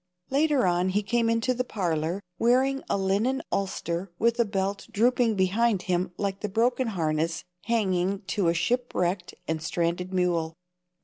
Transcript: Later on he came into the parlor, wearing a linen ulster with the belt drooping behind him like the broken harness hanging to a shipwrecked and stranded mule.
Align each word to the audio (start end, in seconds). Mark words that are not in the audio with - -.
Later 0.31 0.65
on 0.65 0.89
he 0.89 1.03
came 1.03 1.29
into 1.29 1.53
the 1.53 1.63
parlor, 1.63 2.23
wearing 2.39 2.81
a 2.89 2.97
linen 2.97 3.43
ulster 3.51 4.11
with 4.17 4.37
the 4.37 4.45
belt 4.45 4.87
drooping 4.89 5.35
behind 5.35 5.83
him 5.83 6.11
like 6.17 6.39
the 6.39 6.49
broken 6.49 6.87
harness 6.87 7.43
hanging 7.65 8.23
to 8.23 8.47
a 8.47 8.53
shipwrecked 8.55 9.35
and 9.47 9.61
stranded 9.61 10.11
mule. 10.11 10.55